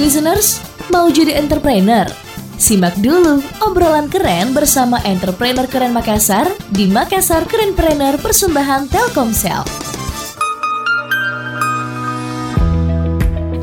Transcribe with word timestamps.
listeners, 0.00 0.58
mau 0.90 1.06
jadi 1.10 1.38
entrepreneur? 1.38 2.06
Simak 2.54 2.94
dulu 3.02 3.42
obrolan 3.66 4.06
keren 4.06 4.54
bersama 4.54 5.02
entrepreneur 5.02 5.66
keren 5.66 5.90
Makassar 5.90 6.46
di 6.70 6.86
Makassar 6.86 7.44
Kerenpreneur 7.50 8.18
Persembahan 8.22 8.86
Telkomsel. 8.90 9.62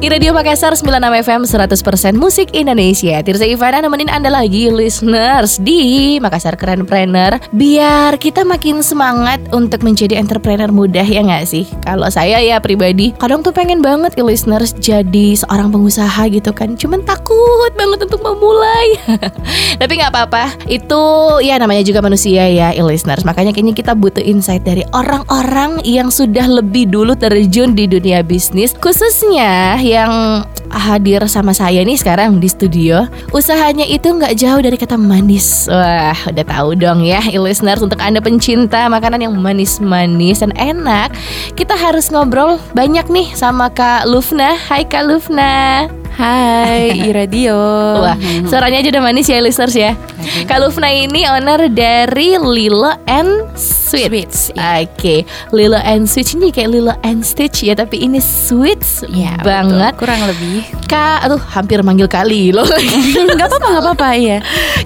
Di 0.01 0.09
Radio 0.09 0.33
Makassar 0.33 0.73
96 0.73 0.97
FM 0.97 1.41
100% 1.45 2.17
musik 2.17 2.57
Indonesia. 2.57 3.21
Tirza 3.21 3.45
Ivana 3.45 3.85
nemenin 3.85 4.09
Anda 4.09 4.33
lagi 4.33 4.65
listeners 4.73 5.61
di 5.61 6.17
Makassar 6.17 6.57
Keren 6.57 6.89
Planner 6.89 7.37
Biar 7.53 8.17
kita 8.17 8.41
makin 8.41 8.81
semangat 8.81 9.37
untuk 9.53 9.85
menjadi 9.85 10.17
entrepreneur 10.17 10.73
mudah 10.73 11.05
ya 11.05 11.21
nggak 11.21 11.45
sih? 11.45 11.69
Kalau 11.85 12.09
saya 12.09 12.41
ya 12.41 12.57
pribadi 12.57 13.13
kadang 13.13 13.45
tuh 13.45 13.53
pengen 13.53 13.85
banget 13.85 14.17
ya 14.17 14.25
listeners 14.25 14.73
jadi 14.73 15.37
seorang 15.37 15.69
pengusaha 15.69 16.25
gitu 16.33 16.49
kan. 16.49 16.73
Cuman 16.73 17.05
takut 17.05 17.69
banget 17.77 18.01
untuk 18.01 18.25
memulai. 18.25 18.97
Tapi 19.85 20.01
nggak 20.01 20.17
apa-apa. 20.17 20.65
Itu 20.65 21.37
ya 21.45 21.61
namanya 21.61 21.85
juga 21.85 22.01
manusia 22.01 22.49
ya 22.49 22.73
listeners. 22.73 23.21
Makanya 23.21 23.53
kayaknya 23.53 23.77
kita 23.77 23.93
butuh 23.93 24.25
insight 24.25 24.65
dari 24.65 24.81
orang-orang 24.97 25.77
yang 25.85 26.09
sudah 26.09 26.49
lebih 26.49 26.89
dulu 26.89 27.13
terjun 27.13 27.77
di 27.77 27.85
dunia 27.85 28.25
bisnis 28.25 28.73
Khususnya 28.81 29.77
yang 29.91 30.43
hadir 30.71 31.19
sama 31.27 31.51
saya 31.51 31.83
nih 31.83 31.99
sekarang 31.99 32.39
di 32.39 32.47
studio 32.47 33.03
Usahanya 33.35 33.83
itu 33.83 34.07
nggak 34.07 34.39
jauh 34.39 34.61
dari 34.63 34.79
kata 34.79 34.95
manis. 34.95 35.67
Wah 35.67 36.15
udah 36.31 36.45
tahu 36.47 36.79
dong 36.79 37.03
ya 37.03 37.19
listeners 37.35 37.83
Untuk 37.83 37.99
anda 37.99 38.23
pencinta 38.23 38.87
makanan 38.87 39.27
yang 39.27 39.35
manis-manis 39.35 40.39
dan 40.39 40.55
enak 40.55 41.11
Kita 41.59 41.75
harus 41.75 42.07
ngobrol 42.07 42.55
banyak 42.71 43.11
nih 43.11 43.27
sama 43.35 43.67
Kak 43.67 44.07
Lufna. 44.07 44.55
Hai 44.55 44.87
Kak 44.87 45.03
Lufna 45.03 46.00
Hai, 46.11 46.91
Iradio. 47.07 47.55
Wah, 47.99 48.15
suaranya 48.45 48.79
aja 48.79 48.89
udah 48.89 49.03
manis 49.03 49.25
ya 49.25 49.39
listeners 49.39 49.73
ya. 49.73 49.95
Kak 50.43 50.59
Lufna 50.59 50.87
ini 50.87 51.23
owner 51.25 51.65
dari 51.67 52.35
Lilo 52.37 52.91
and 53.05 53.47
Sweets. 53.53 53.91
Sweets, 53.91 54.41
Oke, 54.55 55.27
Lilo 55.51 55.75
and 55.77 56.07
Sweets 56.07 56.31
ini 56.33 56.47
kayak 56.49 56.71
Lilo 56.71 56.93
and 57.01 57.21
Stitch 57.21 57.61
ya, 57.61 57.73
tapi 57.73 57.99
ini 57.99 58.19
Sweets 58.19 59.03
Ya, 59.07 59.35
banget. 59.39 59.91
betul. 59.91 59.99
kurang 59.99 60.21
lebih. 60.23 60.63
Kak, 60.87 61.27
aduh 61.27 61.41
hampir 61.51 61.79
manggil 61.81 62.07
Kak 62.07 62.23
Lilo. 62.23 62.63
Gak 63.37 63.47
apa-apa, 63.47 63.67
gak 63.69 63.83
apa-apa 63.83 64.09
ya. 64.15 64.37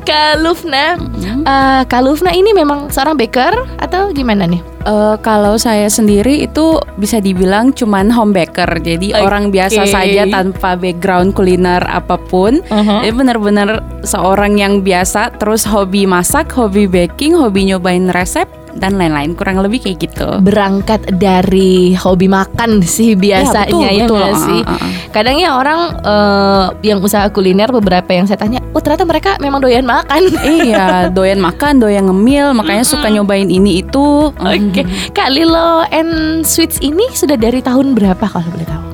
Kak 0.02 0.42
Lufna, 0.42 0.98
eh, 1.46 1.81
Kak 1.86 2.02
Lufna 2.02 2.31
ini 2.31 2.50
memang 2.52 2.90
seorang 2.90 3.14
baker 3.14 3.53
atau 3.78 4.09
gimana 4.09 4.46
nih? 4.46 4.75
Eh, 4.86 5.16
kalau 5.25 5.58
saya 5.58 5.89
sendiri 5.89 6.45
itu 6.45 6.78
bisa 7.02 7.17
dibilang 7.17 7.73
cuman 7.73 8.14
home 8.14 8.38
baker. 8.38 8.69
Jadi 8.86 9.17
Oke. 9.17 9.25
orang 9.25 9.50
biasa 9.50 9.81
saja 9.89 10.30
tanpa 10.30 10.78
background 10.78 11.33
kuliner 11.33 11.81
apa 11.89 12.22
pun. 12.22 12.61
Uh-huh. 12.61 13.02
Jadi 13.02 13.09
benar-benar 13.17 13.81
seorang 14.06 14.61
yang 14.61 14.86
biasa 14.86 15.41
terus 15.41 15.66
hobi 15.66 16.06
masak, 16.06 16.53
hobi 16.53 16.86
baking, 16.86 17.33
hobi 17.33 17.73
nyobain 17.73 18.13
resep 18.13 18.45
dan 18.76 19.00
lain-lain. 19.00 19.34
Kurang 19.34 19.59
lebih 19.64 19.84
kayak 19.84 19.98
gitu. 20.04 20.28
Berangkat 20.44 21.18
dari 21.18 21.95
hobi 21.95 22.28
makan 22.28 22.84
sih 22.84 23.16
biasanya 23.16 23.72
betul, 23.72 23.84
ya, 23.88 24.06
betul. 24.06 24.30
sih? 24.44 24.62
Uh, 24.62 24.72
uh, 24.72 24.84
uh. 24.84 24.92
Kadang 25.16 25.36
ya 25.40 25.50
orang 25.56 25.80
eh, 26.04 26.66
yang 26.92 27.00
usaha 27.00 27.26
kuliner 27.31 27.72
beberapa 27.72 28.12
yang 28.12 28.28
saya 28.28 28.36
tanya, 28.36 28.59
oh 28.76 28.81
ternyata 28.84 29.08
mereka 29.08 29.40
memang 29.40 29.64
doyan 29.64 29.88
makan. 29.88 30.28
iya, 30.59 31.08
doyan 31.08 31.40
makan, 31.40 31.80
doyan 31.80 32.06
ngemil, 32.12 32.52
makanya 32.52 32.84
suka 32.84 33.08
nyobain 33.08 33.48
ini 33.48 33.80
itu. 33.80 34.31
Oke, 34.36 34.84
Kak 35.16 35.31
Lilo 35.31 35.88
and 35.90 36.44
Sweets 36.44 36.84
ini 36.84 37.08
sudah 37.16 37.40
dari 37.40 37.64
tahun 37.64 37.96
berapa 37.96 38.28
kalau 38.28 38.48
boleh 38.52 38.68
tahu? 38.68 38.86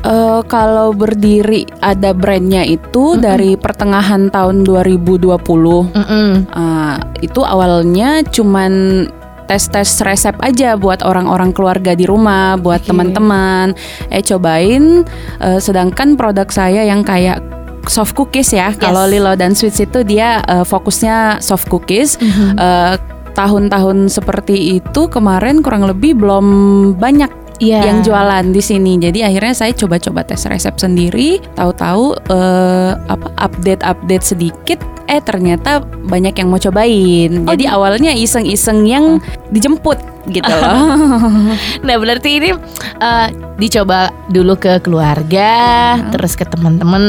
Eh, 0.00 0.40
kalau 0.48 0.96
berdiri 0.96 1.68
ada 1.84 2.16
brandnya 2.16 2.64
itu 2.64 3.20
dari 3.20 3.60
pertengahan 3.60 4.32
tahun 4.32 4.64
2020. 4.64 5.28
Mm-mm. 5.92 6.28
Eh, 6.48 6.96
itu 7.20 7.40
awalnya 7.44 8.24
cuman 8.24 9.04
tes-tes 9.50 9.98
resep 10.06 10.38
aja 10.38 10.78
buat 10.78 11.02
orang-orang 11.02 11.50
keluarga 11.50 11.98
di 11.98 12.06
rumah, 12.06 12.54
buat 12.54 12.86
Oke. 12.86 12.94
teman-teman. 12.94 13.74
Eh 14.14 14.22
cobain. 14.22 15.02
Eh, 15.42 15.58
sedangkan 15.58 16.14
produk 16.14 16.46
saya 16.54 16.86
yang 16.86 17.02
kayak 17.02 17.42
soft 17.90 18.14
cookies 18.14 18.54
ya. 18.54 18.70
Kalau 18.78 19.10
Lilo 19.10 19.34
dan 19.34 19.58
Sweets 19.58 19.82
itu 19.82 20.06
dia 20.06 20.38
eh, 20.46 20.62
fokusnya 20.62 21.42
soft 21.42 21.66
cookies. 21.66 22.14
Eh, 22.54 22.94
tahun-tahun 23.34 24.06
seperti 24.10 24.78
itu 24.78 25.10
kemarin 25.10 25.62
kurang 25.66 25.86
lebih 25.86 26.14
belum 26.18 26.46
banyak 26.98 27.30
Iya. 27.60 27.92
yang 27.92 28.00
jualan 28.00 28.56
di 28.56 28.62
sini. 28.64 28.96
Jadi 28.96 29.20
akhirnya 29.20 29.52
saya 29.52 29.76
coba-coba 29.76 30.24
tes 30.24 30.40
resep 30.48 30.72
sendiri. 30.80 31.44
Tahu-tahu 31.52 32.16
eh, 32.32 32.92
apa 32.96 33.28
update-update 33.36 34.24
sedikit. 34.24 34.80
Eh 35.10 35.18
ternyata 35.18 35.82
banyak 35.82 36.38
yang 36.38 36.48
mau 36.48 36.62
cobain. 36.62 37.42
Oh, 37.42 37.50
Jadi 37.50 37.66
gitu. 37.66 37.74
awalnya 37.74 38.14
iseng-iseng 38.14 38.86
yang 38.86 39.18
dijemput 39.50 39.98
gitu 40.30 40.46
loh. 40.46 40.86
Nah 41.86 41.96
berarti 41.98 42.38
ini 42.38 42.50
eh, 43.02 43.26
dicoba 43.58 44.14
dulu 44.30 44.54
ke 44.54 44.78
keluarga, 44.78 45.50
terus 46.14 46.38
ke 46.38 46.46
teman-teman, 46.46 47.02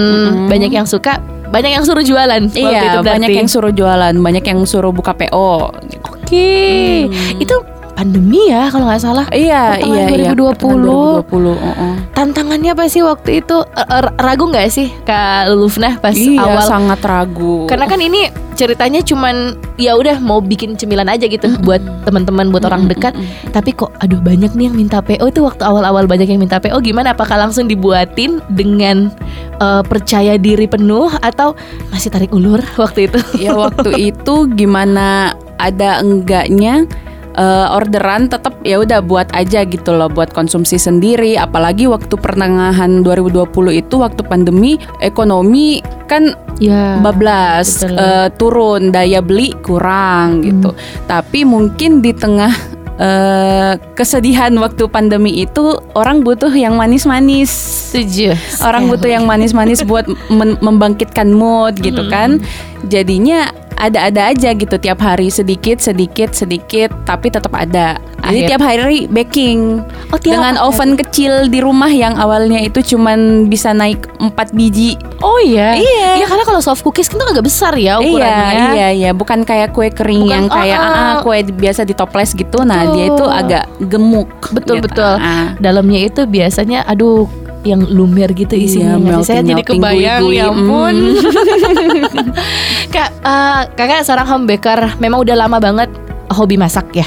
banyak 0.50 0.74
yang 0.74 0.90
suka, 0.90 1.22
banyak 1.54 1.78
yang 1.78 1.84
suruh 1.86 2.02
jualan. 2.02 2.42
itu 2.50 2.66
iya, 2.66 2.98
berarti. 2.98 3.06
banyak 3.06 3.32
yang 3.38 3.48
suruh 3.52 3.74
jualan, 3.76 4.16
banyak 4.18 4.44
yang 4.44 4.60
suruh 4.66 4.90
buka 4.90 5.14
PO. 5.14 5.70
gitu. 5.92 6.08
Oke, 6.10 6.50
itu 7.38 7.56
pandemi 8.02 8.50
ya 8.50 8.66
kalau 8.74 8.90
nggak 8.90 8.98
salah. 8.98 9.26
Iya, 9.30 9.78
Pertengahan 9.78 10.10
iya, 10.10 10.34
iya. 10.34 10.34
2020. 10.34 10.58
Pertengahan 10.58 10.82
2020. 11.30 11.54
uh-uh. 11.54 11.94
Tantangannya 12.18 12.70
apa 12.74 12.84
sih 12.90 13.02
waktu 13.06 13.46
itu? 13.46 13.58
Eh, 13.78 13.86
eh, 13.86 14.02
ragu 14.18 14.50
nggak 14.50 14.68
sih 14.74 14.90
Kak 15.06 15.54
Lufna 15.54 16.02
pas 16.02 16.18
Iya, 16.18 16.42
awal? 16.42 16.66
sangat 16.66 17.00
ragu. 17.06 17.70
Karena 17.70 17.86
kan 17.86 18.02
ini 18.02 18.26
ceritanya 18.58 19.02
cuman 19.02 19.54
ya 19.78 19.94
udah 19.94 20.18
mau 20.18 20.42
bikin 20.42 20.74
cemilan 20.74 21.10
aja 21.10 21.30
gitu 21.30 21.46
buat 21.62 21.82
teman-teman, 22.02 22.50
buat 22.50 22.66
orang 22.66 22.90
dekat. 22.90 23.14
Tapi 23.54 23.70
kok 23.72 23.94
aduh 24.02 24.18
banyak 24.18 24.58
nih 24.58 24.74
yang 24.74 24.78
minta 24.78 24.98
PO 24.98 25.30
itu 25.30 25.46
waktu 25.46 25.62
awal-awal 25.62 26.10
banyak 26.10 26.26
yang 26.26 26.42
minta 26.42 26.58
PO 26.58 26.82
gimana? 26.82 27.14
Apakah 27.14 27.38
langsung 27.38 27.70
dibuatin 27.70 28.42
dengan 28.50 29.14
eh, 29.62 29.84
percaya 29.86 30.42
diri 30.42 30.66
penuh 30.66 31.14
atau 31.22 31.54
masih 31.94 32.10
tarik 32.10 32.34
ulur 32.34 32.66
waktu 32.82 33.06
itu? 33.06 33.22
ya 33.38 33.54
waktu 33.54 33.94
itu 34.10 34.50
gimana 34.58 35.38
ada 35.62 36.02
enggaknya 36.02 36.90
eh, 37.36 37.68
orderan 37.76 38.28
tetap 38.28 38.60
ya 38.64 38.82
udah 38.82 39.00
buat 39.04 39.32
aja 39.36 39.64
gitu 39.68 39.96
loh 39.96 40.08
buat 40.12 40.32
konsumsi 40.32 40.76
sendiri 40.80 41.36
apalagi 41.36 41.88
waktu 41.88 42.16
pertengahan 42.18 43.04
2020 43.04 43.82
itu 43.82 43.96
waktu 44.00 44.22
pandemi 44.26 44.78
ekonomi 45.00 45.80
kan 46.08 46.36
Ya. 46.62 47.02
bablas 47.02 47.82
eh, 47.82 48.30
turun 48.38 48.94
daya 48.94 49.18
beli 49.26 49.50
kurang 49.66 50.46
gitu 50.46 50.78
tapi 51.10 51.42
mungkin 51.42 52.06
di 52.06 52.14
tengah 52.14 52.54
eh, 53.02 53.82
kesedihan 53.98 54.54
waktu 54.62 54.86
pandemi 54.86 55.42
itu 55.42 55.82
orang 55.98 56.22
butuh 56.22 56.54
yang 56.54 56.78
manis-manis 56.78 57.50
Setuju. 57.92 58.40
Orang 58.64 58.88
butuh 58.88 59.12
yang 59.12 59.28
manis-manis 59.28 59.84
buat 59.84 60.08
membangkitkan 60.64 61.28
mood 61.28 61.76
gitu 61.84 62.08
kan. 62.08 62.40
Jadinya 62.88 63.52
ada-ada 63.82 64.30
aja 64.30 64.54
gitu 64.54 64.78
tiap 64.78 65.02
hari 65.02 65.28
sedikit 65.28 65.82
sedikit 65.82 66.32
sedikit 66.32 66.94
tapi 67.04 67.28
tetap 67.28 67.50
ada. 67.52 67.98
Jadi 68.22 68.38
Akhir- 68.38 68.50
tiap 68.54 68.62
hari 68.62 69.10
baking 69.10 69.82
Oh, 70.14 70.20
tiap 70.22 70.38
dengan 70.38 70.54
hari. 70.54 70.66
oven 70.70 70.92
kecil 70.94 71.50
di 71.50 71.58
rumah 71.58 71.90
yang 71.90 72.14
awalnya 72.14 72.62
itu 72.62 72.86
cuman 72.86 73.50
bisa 73.50 73.74
naik 73.74 74.06
4 74.22 74.54
biji. 74.54 74.94
Oh 75.20 75.42
iya. 75.42 75.74
Iya. 75.74 76.22
Iya 76.22 76.26
karena 76.30 76.46
kalau 76.46 76.62
soft 76.62 76.86
cookies 76.86 77.10
kan 77.10 77.18
agak 77.20 77.42
besar 77.42 77.74
ya 77.74 77.98
Iya, 77.98 78.06
ukurannya. 78.06 78.66
iya, 78.72 78.88
iya, 78.94 79.10
bukan 79.12 79.42
kayak 79.42 79.74
kue 79.74 79.90
kering 79.90 80.22
Bukan, 80.22 80.34
yang 80.38 80.46
kayak 80.46 80.78
ah, 80.78 80.86
ah, 80.86 81.02
ah. 81.02 81.16
kue 81.26 81.42
biasa 81.42 81.82
di 81.82 81.98
toples 81.98 82.38
gitu. 82.38 82.62
Nah, 82.62 82.94
dia 82.94 83.10
itu 83.10 83.18
Betul. 83.18 83.34
agak 83.34 83.64
gemuk. 83.82 84.30
Betul 84.54 84.76
gitu. 84.78 84.86
betul. 84.86 85.14
Ah. 85.18 85.58
Dalamnya 85.58 86.06
itu 86.06 86.22
biasanya 86.24 86.86
aduh 86.86 87.26
yang 87.64 87.82
lumer 87.86 88.30
gitu 88.34 88.58
isinya. 88.58 88.98
Iya, 88.98 89.22
sih? 89.22 89.28
Saya 89.38 89.42
jadi 89.46 89.64
kebayang 89.64 90.22
ya 90.34 90.50
ampun. 90.50 90.96
Kak, 92.96 93.10
eh, 93.22 93.62
kakak 93.78 94.02
seorang 94.04 94.28
home 94.28 94.46
baker 94.50 94.98
memang 94.98 95.22
udah 95.22 95.36
lama 95.38 95.58
banget 95.62 95.90
hobi 96.34 96.58
masak 96.58 96.90
ya. 96.96 97.06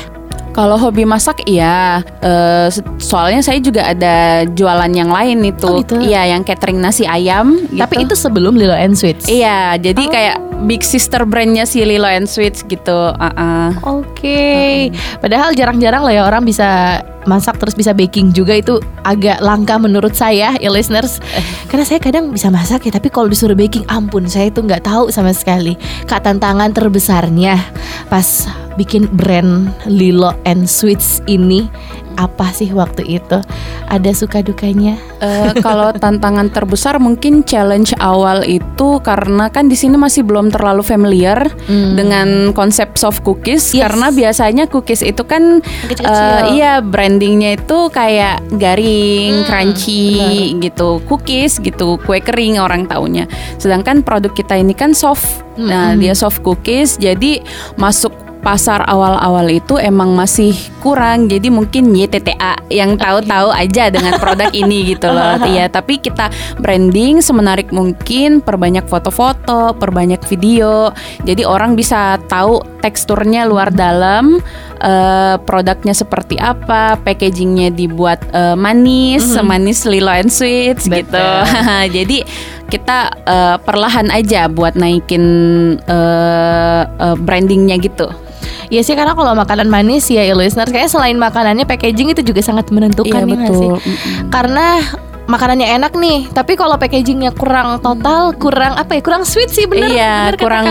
Kalau 0.54 0.78
hobi 0.78 1.02
masak 1.02 1.42
iya, 1.44 2.00
Eh, 2.24 2.68
se- 2.72 2.80
soalnya 2.96 3.44
saya 3.44 3.60
juga 3.60 3.84
ada 3.84 4.48
jualan 4.48 4.88
yang 4.88 5.12
lain 5.12 5.44
itu. 5.44 5.66
Oh, 5.68 5.82
gitu. 5.84 6.00
Iya, 6.00 6.32
yang 6.32 6.40
catering 6.40 6.80
nasi 6.80 7.04
ayam. 7.04 7.60
Gitu. 7.68 7.76
Tapi 7.76 7.94
itu 8.00 8.14
sebelum 8.16 8.56
Lilo 8.56 8.72
and 8.72 8.96
Sweets. 8.96 9.28
Iya, 9.28 9.76
jadi 9.76 10.02
Oh. 10.02 10.08
kayak 10.08 10.36
big 10.64 10.80
sister 10.80 11.28
brandnya 11.28 11.68
si 11.68 11.84
Lilo 11.84 12.08
and 12.08 12.24
Sweets 12.24 12.64
gitu. 12.64 13.12
Uh-uh. 13.12 13.76
Oke, 13.84 14.88
padahal 15.20 15.52
jarang-jarang 15.52 16.00
lah 16.00 16.14
ya 16.14 16.22
orang 16.24 16.48
bisa 16.48 17.02
masak 17.24 17.56
terus 17.56 17.72
bisa 17.72 17.92
baking 17.92 18.32
juga 18.32 18.56
itu 18.56 18.80
agak 19.00 19.40
langka 19.40 19.76
menurut 19.76 20.16
saya 20.16 20.56
ya 20.56 20.70
listeners. 20.72 21.20
Karena 21.68 21.84
saya 21.84 22.00
kadang 22.00 22.32
bisa 22.32 22.48
masak 22.48 22.88
ya, 22.88 22.92
tapi 22.92 23.12
kalau 23.12 23.28
disuruh 23.28 23.52
baking 23.52 23.84
ampun 23.88 24.24
saya 24.24 24.48
itu 24.48 24.64
nggak 24.64 24.84
tahu 24.84 25.12
sama 25.12 25.36
sekali. 25.36 25.76
Kak 26.08 26.24
tantangan 26.24 26.72
terbesarnya 26.72 27.60
pas 28.08 28.48
bikin 28.74 29.06
brand 29.12 29.70
Lilo 29.86 30.34
and 30.44 30.66
Sweets 30.66 31.22
ini 31.26 31.70
apa 32.14 32.50
sih 32.54 32.70
waktu 32.70 33.18
itu? 33.18 33.38
Ada 33.90 34.10
suka 34.14 34.40
dukanya? 34.40 34.94
Uh, 35.18 35.50
kalau 35.60 35.90
tantangan 36.02 36.50
terbesar 36.50 36.98
mungkin 37.02 37.42
challenge 37.42 37.94
awal 37.98 38.46
itu 38.46 39.02
karena 39.02 39.50
kan 39.50 39.66
di 39.66 39.74
sini 39.74 39.98
masih 39.98 40.22
belum 40.22 40.50
terlalu 40.54 40.82
familiar 40.86 41.50
hmm. 41.66 41.94
dengan 41.98 42.28
konsep 42.54 42.94
soft 42.94 43.26
cookies 43.26 43.74
yes. 43.74 43.86
karena 43.86 44.06
biasanya 44.14 44.64
cookies 44.70 45.02
itu 45.02 45.22
kan 45.26 45.62
Uh, 46.04 46.52
iya 46.52 46.84
brandingnya 46.84 47.56
itu 47.56 47.88
kayak 47.88 48.44
garing, 48.60 49.40
hmm, 49.40 49.46
crunchy 49.46 50.20
benar. 50.52 50.62
gitu, 50.68 50.90
cookies 51.08 51.52
gitu, 51.62 51.96
kue 52.02 52.20
kering 52.20 52.60
orang 52.60 52.84
taunya. 52.84 53.24
Sedangkan 53.56 54.04
produk 54.04 54.32
kita 54.36 54.58
ini 54.58 54.76
kan 54.76 54.92
soft. 54.92 55.44
Hmm. 55.54 55.70
Nah, 55.70 55.88
dia 55.96 56.12
soft 56.12 56.44
cookies 56.44 56.98
jadi 57.00 57.40
masuk 57.78 58.23
pasar 58.44 58.84
awal-awal 58.84 59.48
itu 59.48 59.80
emang 59.80 60.12
masih 60.12 60.52
kurang 60.84 61.32
jadi 61.32 61.48
mungkin 61.48 61.96
YTTA 61.96 62.68
yang 62.68 63.00
tahu-tahu 63.00 63.48
aja 63.48 63.88
dengan 63.88 64.20
produk 64.20 64.52
ini 64.62 64.94
gitu 64.94 65.08
loh. 65.08 65.40
Iya 65.40 65.72
tapi 65.72 65.96
kita 65.98 66.28
branding 66.60 67.24
semenarik 67.24 67.72
mungkin 67.72 68.44
perbanyak 68.44 68.84
foto-foto 68.84 69.72
perbanyak 69.80 70.20
video 70.28 70.92
jadi 71.24 71.48
orang 71.48 71.72
bisa 71.72 72.20
tahu 72.28 72.60
teksturnya 72.84 73.48
luar 73.48 73.72
dalam 73.72 74.36
uh, 74.84 75.36
produknya 75.48 75.96
seperti 75.96 76.36
apa 76.36 77.00
packagingnya 77.00 77.72
dibuat 77.72 78.20
uh, 78.36 78.52
manis 78.52 79.24
mm 79.24 79.40
-hmm. 79.40 79.46
manis 79.48 79.88
lilo 79.88 80.12
and 80.12 80.28
sweet 80.28 80.76
gitu. 80.84 81.28
Jadi 81.96 82.20
kita 82.68 83.12
uh, 83.24 83.56
perlahan 83.60 84.12
aja 84.12 84.48
buat 84.52 84.76
naikin 84.76 85.24
uh, 85.88 86.82
uh, 86.88 87.16
brandingnya 87.16 87.80
gitu 87.80 88.08
Ya 88.74 88.82
sih 88.82 88.98
karena 88.98 89.14
kalau 89.14 89.38
makanan 89.38 89.70
manis 89.70 90.10
ya, 90.10 90.26
ya 90.26 90.34
listeners 90.34 90.74
kayak 90.74 90.90
selain 90.90 91.14
makanannya 91.14 91.62
packaging 91.62 92.10
itu 92.10 92.26
juga 92.26 92.42
sangat 92.42 92.74
menentukan 92.74 93.22
iya, 93.22 93.30
ya 93.30 93.36
betul. 93.46 93.54
sih. 93.54 93.70
Karena 94.34 94.82
makanannya 95.30 95.66
enak 95.78 95.92
nih, 95.94 96.18
tapi 96.34 96.58
kalau 96.58 96.74
packagingnya 96.74 97.30
kurang 97.38 97.78
total, 97.78 98.34
kurang 98.34 98.74
apa 98.74 98.98
ya? 98.98 99.00
Kurang 99.06 99.22
sweet 99.22 99.54
sih 99.54 99.70
bener. 99.70 99.94
Iya, 99.94 100.14
bener 100.34 100.40
kurang 100.42 100.64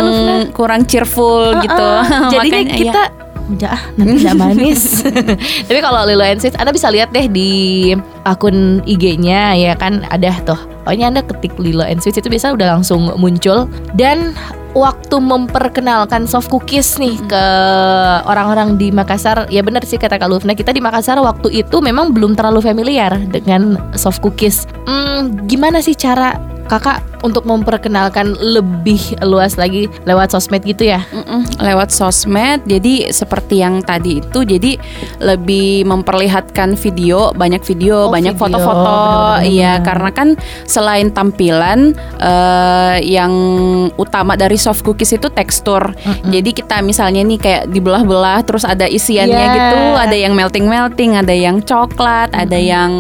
kurang 0.52 0.82
cheerful 0.84 1.56
uh 1.56 1.58
-uh. 1.58 1.64
gitu. 1.64 1.90
Jadinya 2.36 2.62
Makanya, 2.62 2.76
kita 2.76 3.04
iya 3.08 3.23
ah 3.68 3.82
nanti 4.00 4.24
tidak 4.24 4.38
manis. 4.40 5.04
Tapi 5.68 5.80
kalau 5.84 6.08
Lilo 6.08 6.24
and 6.24 6.40
Anda 6.56 6.72
bisa 6.72 6.88
lihat 6.90 7.12
deh 7.12 7.28
di 7.28 7.92
akun 8.24 8.80
IG-nya 8.88 9.56
ya 9.56 9.74
kan 9.76 10.08
ada 10.10 10.32
tuh. 10.48 10.60
Pokoknya 10.84 11.12
Anda 11.12 11.22
ketik 11.24 11.56
Lilo 11.60 11.84
and 11.84 12.04
itu 12.04 12.20
biasa 12.28 12.56
udah 12.56 12.80
langsung 12.80 13.12
muncul 13.20 13.68
dan 13.96 14.36
waktu 14.74 15.16
memperkenalkan 15.22 16.26
soft 16.26 16.50
cookies 16.50 16.98
nih 16.98 17.14
ke 17.30 17.46
orang-orang 18.26 18.76
di 18.76 18.90
Makassar 18.90 19.46
ya 19.54 19.62
benar 19.62 19.86
sih 19.86 20.02
kata 20.02 20.18
Kak 20.18 20.30
Lufna 20.30 20.58
kita 20.58 20.74
di 20.74 20.82
Makassar 20.82 21.22
waktu 21.22 21.64
itu 21.64 21.78
memang 21.80 22.12
belum 22.12 22.34
terlalu 22.34 22.60
familiar 22.66 23.14
dengan 23.30 23.78
soft 23.94 24.20
cookies 24.26 24.66
hmm, 24.90 25.46
gimana 25.46 25.80
sih 25.80 25.94
cara 25.94 26.42
kakak 26.66 27.13
untuk 27.24 27.48
memperkenalkan 27.48 28.36
lebih 28.36 29.16
luas 29.24 29.56
lagi 29.56 29.88
lewat 30.04 30.36
sosmed 30.36 30.60
gitu 30.68 30.92
ya? 30.92 31.00
Mm-mm, 31.16 31.64
lewat 31.64 31.90
sosmed, 31.96 32.68
jadi 32.68 33.16
seperti 33.16 33.64
yang 33.64 33.80
tadi 33.80 34.20
itu, 34.20 34.44
jadi 34.44 34.76
lebih 35.24 35.88
memperlihatkan 35.88 36.76
video, 36.76 37.32
banyak 37.32 37.64
video, 37.64 38.08
oh, 38.08 38.12
banyak 38.12 38.36
foto-foto, 38.36 39.40
iya 39.48 39.80
karena 39.80 40.12
kan 40.12 40.36
selain 40.68 41.16
tampilan 41.16 41.96
uh, 42.20 43.00
yang 43.00 43.32
utama 43.96 44.36
dari 44.36 44.60
soft 44.60 44.84
cookies 44.84 45.16
itu 45.16 45.32
tekstur, 45.32 45.96
Mm-mm. 45.96 46.28
jadi 46.28 46.50
kita 46.52 46.84
misalnya 46.84 47.24
nih 47.24 47.40
kayak 47.40 47.64
dibelah-belah, 47.72 48.44
terus 48.44 48.68
ada 48.68 48.84
isiannya 48.84 49.32
yeah. 49.32 49.56
gitu, 49.56 49.80
ada 49.96 50.16
yang 50.20 50.36
melting-melting, 50.36 51.16
ada 51.16 51.32
yang 51.32 51.64
coklat, 51.64 52.36
Mm-mm. 52.36 52.44
ada 52.44 52.60
yang 52.60 52.92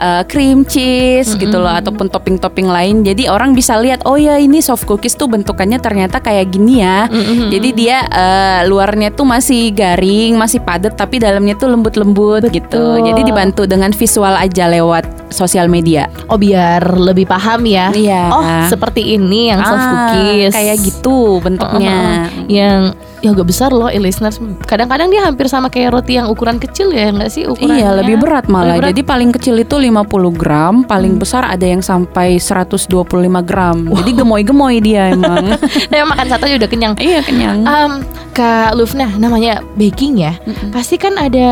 uh, 0.00 0.24
cream 0.24 0.64
cheese 0.64 1.36
Mm-mm. 1.36 1.44
gitu 1.44 1.60
loh, 1.60 1.76
ataupun 1.76 2.08
topping-topping 2.08 2.72
lain, 2.72 3.04
jadi 3.04 3.28
orang 3.28 3.52
bisa 3.52 3.65
bisa 3.66 3.82
lihat 3.82 4.06
oh 4.06 4.14
ya 4.14 4.38
ini 4.38 4.62
soft 4.62 4.86
cookies 4.86 5.18
tuh 5.18 5.26
bentukannya 5.26 5.82
ternyata 5.82 6.22
kayak 6.22 6.54
gini 6.54 6.86
ya. 6.86 7.10
Mm-hmm. 7.10 7.50
Jadi 7.50 7.68
dia 7.74 8.06
uh, 8.06 8.62
luarnya 8.70 9.10
tuh 9.10 9.26
masih 9.26 9.74
garing, 9.74 10.38
masih 10.38 10.62
padat 10.62 10.94
tapi 10.94 11.18
dalamnya 11.18 11.58
tuh 11.58 11.74
lembut-lembut 11.74 12.46
gitu. 12.54 13.02
Jadi 13.02 13.26
dibantu 13.26 13.66
dengan 13.66 13.90
visual 13.90 14.38
aja 14.38 14.70
lewat 14.70 15.34
sosial 15.34 15.66
media. 15.66 16.06
Oh 16.30 16.38
biar 16.38 16.78
lebih 16.94 17.26
paham 17.26 17.66
ya. 17.66 17.90
Iya. 17.90 18.22
Oh 18.30 18.46
seperti 18.70 19.18
ini 19.18 19.50
yang 19.50 19.58
soft 19.66 19.82
ah, 19.82 19.90
cookies. 20.14 20.54
Kayak 20.54 20.76
gitu 20.86 21.42
bentuknya. 21.42 22.30
Uh-huh. 22.30 22.46
Yang 22.46 22.80
ya 23.24 23.32
agak 23.32 23.48
besar 23.48 23.70
loh 23.72 23.88
listeners 23.88 24.38
kadang-kadang 24.68 25.08
dia 25.08 25.24
hampir 25.24 25.48
sama 25.48 25.72
kayak 25.72 25.96
roti 25.96 26.20
yang 26.20 26.28
ukuran 26.28 26.60
kecil 26.60 26.92
ya 26.92 27.08
nggak 27.10 27.30
sih 27.32 27.48
ukurannya 27.48 27.80
iya 27.80 27.90
lebih 27.96 28.20
berat 28.20 28.46
malah 28.46 28.76
lebih 28.76 28.80
berat. 28.84 28.90
jadi 28.92 29.02
paling 29.02 29.30
kecil 29.32 29.54
itu 29.56 29.76
50 29.80 30.36
gram 30.36 30.74
paling 30.84 31.16
hmm. 31.16 31.22
besar 31.22 31.42
ada 31.48 31.66
yang 31.66 31.80
sampai 31.80 32.36
125 32.36 32.86
gram 33.46 33.86
wow. 33.86 34.02
jadi 34.02 34.10
gemoy-gemoy 34.20 34.76
dia 34.82 35.14
emang 35.14 35.54
nah, 35.90 36.06
makan 36.10 36.26
satu 36.26 36.50
udah 36.50 36.70
kenyang 36.70 36.94
iya 36.98 37.22
kenyang 37.22 37.62
um, 37.62 38.02
Kak 38.34 38.76
Lufna 38.76 39.08
namanya 39.16 39.64
baking 39.78 40.20
ya 40.20 40.36
mm 40.42 40.52
-mm. 40.52 40.70
pasti 40.74 40.98
kan 40.98 41.14
ada 41.16 41.48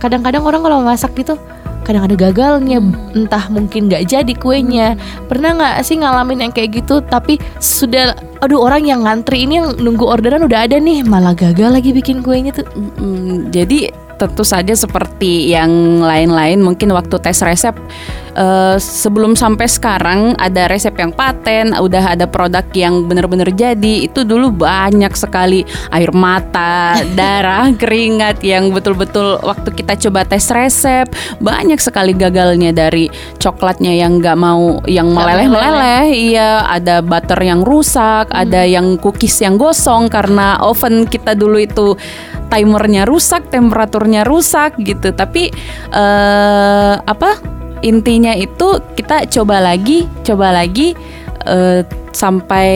kadang-kadang 0.00 0.42
orang 0.42 0.64
kalau 0.64 0.80
masak 0.82 1.12
gitu 1.14 1.36
kadang 1.86 2.02
ada 2.02 2.18
gagalnya 2.18 2.82
hmm. 2.82 3.14
entah 3.14 3.46
mungkin 3.46 3.86
nggak 3.86 4.10
jadi 4.10 4.34
kuenya 4.34 4.98
hmm. 4.98 5.30
pernah 5.30 5.54
nggak 5.54 5.86
sih 5.86 6.02
ngalamin 6.02 6.50
yang 6.50 6.52
kayak 6.52 6.82
gitu 6.82 6.98
tapi 6.98 7.38
sudah 7.62 8.18
aduh 8.42 8.58
orang 8.58 8.82
yang 8.90 9.06
ngantri 9.06 9.46
ini 9.46 9.62
yang 9.62 9.78
nunggu 9.78 10.02
orderan 10.02 10.42
udah 10.42 10.66
ada 10.66 10.82
nih 10.82 11.06
malah 11.06 11.32
gagal 11.32 11.70
lagi 11.70 11.94
bikin 11.94 12.26
kuenya 12.26 12.50
tuh 12.50 12.66
hmm, 12.74 13.54
jadi 13.54 13.94
tentu 14.16 14.42
saja 14.42 14.72
seperti 14.72 15.52
yang 15.52 16.00
lain-lain. 16.00 16.60
Mungkin 16.60 16.92
waktu 16.92 17.16
tes 17.20 17.40
resep 17.44 17.76
uh, 18.36 18.76
sebelum 18.78 19.34
sampai 19.34 19.66
sekarang 19.66 20.20
ada 20.36 20.68
resep 20.68 20.92
yang 20.94 21.10
paten 21.10 21.72
udah 21.74 22.14
ada 22.14 22.28
produk 22.28 22.62
yang 22.76 23.08
benar-benar 23.08 23.48
jadi 23.50 24.06
itu 24.06 24.22
dulu 24.22 24.52
banyak 24.52 25.10
sekali 25.16 25.64
air 25.90 26.12
mata 26.12 27.00
darah 27.18 27.72
keringat 27.72 28.44
yang 28.44 28.70
betul-betul 28.70 29.40
waktu 29.40 29.72
kita 29.72 29.96
coba 30.06 30.28
tes 30.28 30.46
resep 30.52 31.08
banyak 31.40 31.80
sekali 31.80 32.12
gagalnya 32.12 32.70
dari 32.70 33.08
coklatnya 33.40 33.96
yang 33.96 34.20
nggak 34.20 34.36
mau 34.38 34.84
yang 34.84 35.08
meleleh-meleleh. 35.10 36.12
iya 36.12 36.68
ada 36.68 37.00
butter 37.00 37.40
yang 37.40 37.64
rusak 37.64 38.28
hmm. 38.30 38.42
ada 38.46 38.62
yang 38.68 39.00
cookies 39.00 39.40
yang 39.40 39.56
gosong 39.56 40.12
karena 40.12 40.60
oven 40.60 41.08
kita 41.08 41.32
dulu 41.32 41.56
itu 41.56 41.96
timernya 42.48 43.06
rusak, 43.08 43.48
temperaturnya 43.50 44.22
rusak 44.26 44.76
gitu. 44.82 45.12
Tapi 45.12 45.50
uh, 45.92 47.00
apa 47.02 47.38
intinya 47.84 48.32
itu 48.32 48.80
kita 48.96 49.28
coba 49.28 49.60
lagi, 49.60 50.08
coba 50.24 50.52
lagi 50.52 50.96
uh, 51.46 51.84
sampai 52.16 52.70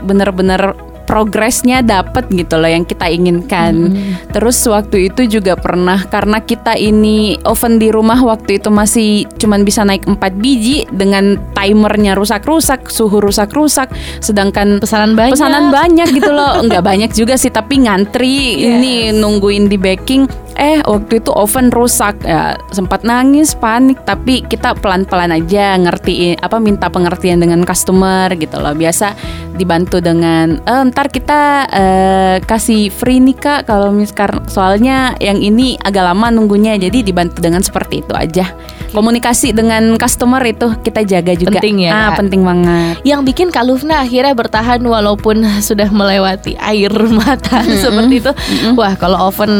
benar-benar 0.00 0.89
progresnya 1.10 1.82
dapat 1.82 2.30
gitu 2.30 2.54
loh 2.54 2.70
yang 2.70 2.86
kita 2.86 3.10
inginkan. 3.10 3.90
Hmm. 3.90 4.14
Terus 4.30 4.62
waktu 4.70 5.10
itu 5.10 5.26
juga 5.26 5.58
pernah 5.58 6.06
karena 6.06 6.38
kita 6.38 6.78
ini 6.78 7.34
oven 7.42 7.82
di 7.82 7.90
rumah 7.90 8.22
waktu 8.22 8.62
itu 8.62 8.70
masih 8.70 9.26
cuman 9.42 9.66
bisa 9.66 9.82
naik 9.82 10.06
4 10.06 10.14
biji 10.38 10.86
dengan 10.94 11.34
timernya 11.58 12.14
rusak-rusak, 12.14 12.86
suhu 12.86 13.18
rusak-rusak, 13.18 13.90
sedangkan 14.22 14.78
pesanan 14.78 15.18
banyak. 15.18 15.34
Pesanan 15.34 15.74
banyak 15.74 16.14
gitu 16.14 16.30
loh. 16.30 16.62
Enggak 16.62 16.86
banyak 16.86 17.10
juga 17.10 17.34
sih 17.34 17.50
tapi 17.50 17.82
ngantri 17.82 18.38
yes. 18.62 18.70
ini 18.70 18.94
nungguin 19.10 19.66
di 19.66 19.82
baking 19.82 20.49
eh 20.60 20.84
waktu 20.84 21.24
itu 21.24 21.32
oven 21.32 21.72
rusak. 21.72 22.20
Ya 22.22 22.60
sempat 22.70 23.02
nangis 23.02 23.56
panik 23.56 24.04
tapi 24.04 24.44
kita 24.44 24.76
pelan-pelan 24.76 25.32
aja 25.32 25.80
ngertiin 25.80 26.44
apa 26.44 26.60
minta 26.60 26.92
pengertian 26.92 27.40
dengan 27.40 27.64
customer 27.64 28.28
gitu 28.36 28.60
loh. 28.60 28.76
Biasa 28.76 29.16
dibantu 29.56 30.04
dengan 30.04 30.60
e, 30.64 30.74
ntar 30.88 31.12
kita 31.12 31.68
uh, 31.68 32.36
kasih 32.48 32.88
free 32.88 33.20
nih 33.20 33.36
kak 33.36 33.68
kalau 33.68 33.92
misalkan 33.92 34.40
soalnya 34.48 35.12
yang 35.20 35.36
ini 35.36 35.76
agak 35.84 36.00
lama 36.00 36.32
nunggunya 36.32 36.80
jadi 36.80 37.04
dibantu 37.04 37.44
dengan 37.44 37.60
seperti 37.60 38.00
itu 38.04 38.12
aja. 38.16 38.48
Komunikasi 38.90 39.54
dengan 39.54 39.94
customer 40.00 40.42
itu 40.42 40.74
kita 40.82 41.06
jaga 41.06 41.32
juga. 41.38 41.62
Penting 41.62 41.86
ya 41.88 41.92
ah 41.92 42.10
penting 42.18 42.42
banget. 42.42 43.00
Yang 43.06 43.20
bikin 43.32 43.48
Kak 43.54 43.64
Lufna 43.68 44.02
akhirnya 44.02 44.34
bertahan 44.34 44.82
walaupun 44.82 45.46
sudah 45.68 45.88
melewati 45.88 46.58
air 46.58 46.90
mata 47.08 47.62
mm 47.62 47.70
-hmm. 47.70 47.80
seperti 47.80 48.14
itu. 48.18 48.32
Mm 48.34 48.56
-hmm. 48.58 48.72
wah 48.74 48.94
kalau 48.98 49.30
oven 49.30 49.52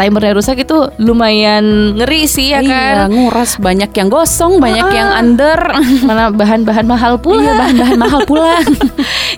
timernya 0.00 0.32
rusak 0.32 0.64
itu 0.64 0.88
lumayan 0.96 1.92
ngeri 2.00 2.24
sih 2.24 2.56
ya 2.56 2.64
iya, 2.64 3.04
kan? 3.04 3.12
nguras. 3.12 3.60
Banyak 3.60 3.92
yang 3.92 4.08
gosong 4.08 4.56
banyak 4.56 4.86
ah, 4.88 4.94
yang 4.96 5.10
under. 5.12 5.60
Mana 6.08 6.32
bahan-bahan 6.32 6.88
mahal 6.88 7.20
pula. 7.20 7.44
Iya 7.44 7.52
bahan-bahan 7.60 7.98
mahal 8.00 8.20
pula. 8.24 8.56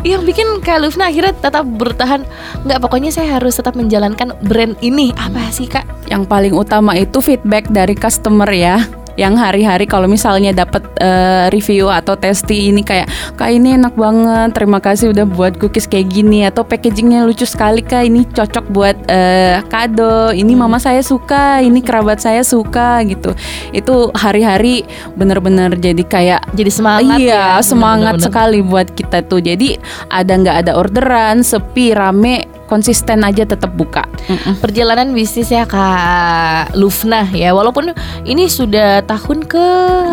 Yang 0.06 0.22
bikin 0.24 0.48
Kak 0.64 0.82
Lufna 0.82 1.10
akhirnya 1.10 1.34
tetap 1.36 1.66
bertahan. 1.66 2.24
Nggak 2.64 2.78
pokoknya 2.80 3.10
saya 3.10 3.38
harus 3.38 3.58
tetap 3.58 3.74
menjalankan 3.74 4.34
brand 4.46 4.78
ini. 4.80 5.10
Apa 5.14 5.50
sih 5.50 5.66
Kak? 5.66 5.84
Yang 6.08 6.26
paling 6.30 6.54
utama 6.54 6.94
itu 6.94 7.18
feedback 7.18 7.68
dari 7.70 7.92
customer 7.98 8.48
ya 8.50 9.01
yang 9.16 9.36
hari-hari 9.36 9.84
kalau 9.84 10.08
misalnya 10.08 10.52
dapat 10.52 10.82
uh, 11.00 11.52
review 11.52 11.88
atau 11.92 12.16
testi 12.16 12.72
ini 12.72 12.80
kayak 12.80 13.08
kak 13.36 13.50
ini 13.52 13.76
enak 13.76 13.94
banget 13.96 14.56
terima 14.56 14.78
kasih 14.80 15.12
udah 15.12 15.26
buat 15.28 15.56
cookies 15.60 15.88
kayak 15.88 16.08
gini 16.12 16.48
atau 16.48 16.64
packagingnya 16.64 17.24
lucu 17.28 17.44
sekali 17.44 17.84
kak 17.84 18.08
ini 18.08 18.24
cocok 18.28 18.64
buat 18.72 18.96
uh, 19.08 19.60
kado 19.68 20.32
ini 20.32 20.56
mama 20.56 20.80
saya 20.80 21.04
suka 21.04 21.60
ini 21.60 21.84
kerabat 21.84 22.22
saya 22.22 22.42
suka 22.46 23.02
gitu. 23.06 23.34
Itu 23.70 24.10
hari-hari 24.16 24.84
bener-bener 25.14 25.76
jadi 25.76 26.02
kayak 26.04 26.40
jadi 26.56 26.70
semangat 26.72 27.18
iya 27.20 27.58
ya, 27.58 27.64
semangat 27.64 28.16
bener 28.16 28.20
-bener. 28.20 28.26
sekali 28.26 28.58
buat 28.64 28.88
kita 28.92 29.18
tuh. 29.26 29.40
Jadi 29.42 29.76
ada 30.08 30.32
nggak 30.32 30.56
ada 30.66 30.72
orderan 30.78 31.44
sepi 31.44 31.92
rame 31.92 32.61
konsisten 32.72 33.20
aja 33.20 33.44
tetap 33.44 33.76
buka. 33.76 34.08
Mm-mm. 34.32 34.56
Perjalanan 34.64 35.12
bisnis 35.12 35.52
ya 35.52 35.68
Kak 35.68 36.72
Lufna 36.72 37.28
ya, 37.36 37.52
walaupun 37.52 37.92
ini 38.24 38.48
sudah 38.48 39.04
tahun 39.04 39.44
ke 39.44 39.64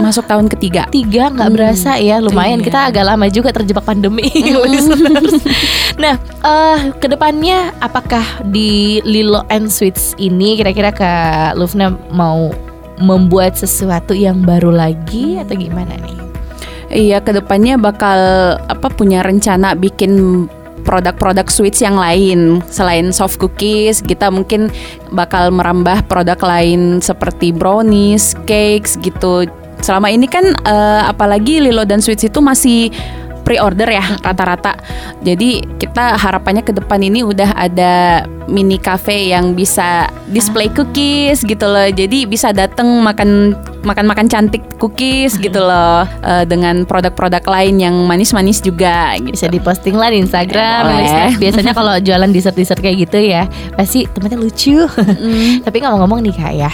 masuk 0.03 0.27
tahun 0.27 0.51
ketiga. 0.51 0.91
Tiga 0.91 1.31
nggak 1.31 1.47
mm. 1.47 1.55
berasa 1.55 1.95
ya, 1.95 2.19
lumayan 2.19 2.59
iya. 2.59 2.67
kita 2.67 2.79
agak 2.91 3.05
lama 3.07 3.31
juga 3.31 3.55
terjebak 3.55 3.87
pandemi. 3.87 4.27
nah, 6.03 6.19
uh, 6.43 6.91
ke 6.99 7.07
depannya 7.07 7.71
apakah 7.79 8.43
di 8.51 8.99
Lilo 9.07 9.47
and 9.47 9.71
Sweets 9.71 10.19
ini 10.19 10.59
kira-kira 10.59 10.91
Kak 10.91 11.55
Lufna 11.55 11.95
mau 12.11 12.51
membuat 12.99 13.55
sesuatu 13.55 14.11
yang 14.11 14.43
baru 14.43 14.75
lagi 14.75 15.39
atau 15.39 15.55
gimana 15.55 15.95
nih? 15.95 16.19
Iya, 16.89 17.21
ke 17.21 17.31
depannya 17.37 17.77
bakal 17.77 18.19
apa 18.65 18.89
punya 18.89 19.21
rencana 19.21 19.77
bikin 19.77 20.45
produk-produk 20.83 21.47
sweets 21.51 21.83
yang 21.83 21.99
lain 21.99 22.63
selain 22.71 23.11
soft 23.11 23.37
cookies 23.37 24.01
kita 24.03 24.31
mungkin 24.31 24.71
bakal 25.13 25.51
merambah 25.53 26.05
produk 26.07 26.37
lain 26.41 27.01
seperti 27.03 27.51
brownies, 27.53 28.33
cakes 28.45 28.95
gitu. 29.01 29.45
Selama 29.79 30.11
ini 30.11 30.27
kan 30.27 30.55
uh, 30.67 31.07
apalagi 31.07 31.63
Lilo 31.63 31.87
dan 31.87 32.03
Sweets 32.03 32.27
itu 32.27 32.43
masih 32.43 32.91
pre-order 33.49 33.89
ya 33.89 34.05
rata-rata. 34.21 34.77
Jadi 35.25 35.65
kita 35.81 36.21
harapannya 36.21 36.61
ke 36.61 36.69
depan 36.69 37.01
ini 37.01 37.25
udah 37.25 37.57
ada 37.57 38.21
mini 38.45 38.77
cafe 38.77 39.33
yang 39.33 39.57
bisa 39.57 40.05
display 40.29 40.69
ah. 40.69 40.73
cookies 40.77 41.41
gitu 41.41 41.65
loh. 41.65 41.89
Jadi 41.89 42.29
bisa 42.29 42.53
datang 42.53 42.85
makan 43.01 43.57
makan-makan 43.81 44.29
cantik 44.29 44.61
cookies 44.77 45.33
gitu 45.45 45.57
loh 45.57 46.05
uh, 46.05 46.45
dengan 46.45 46.85
produk-produk 46.85 47.41
lain 47.49 47.81
yang 47.81 47.95
manis-manis 48.05 48.61
juga 48.61 49.17
gitu. 49.17 49.33
Bisa 49.33 49.49
diposting 49.49 49.97
lah 49.97 50.13
di 50.13 50.21
Instagram. 50.21 50.93
Ya, 50.93 51.33
Biasanya 51.33 51.73
kalau 51.73 51.97
jualan 51.97 52.29
dessert-dessert 52.29 52.85
kayak 52.85 53.09
gitu 53.09 53.17
ya 53.17 53.49
pasti 53.73 54.05
tempatnya 54.05 54.37
lucu. 54.37 54.85
Mm. 54.93 55.61
Tapi 55.65 55.77
ngomong-ngomong 55.81 56.21
nih 56.21 56.35
kak 56.37 56.53
ya, 56.53 56.71